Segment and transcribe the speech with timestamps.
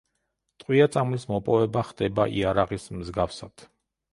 [0.61, 3.69] ტყვია-წამლის მოპოვება ხდება იარაღის მსგავსად.